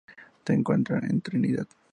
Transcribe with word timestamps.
Se 0.47 0.51
encuentra 0.53 0.97
en 0.97 1.21
Trinidad. 1.21 1.67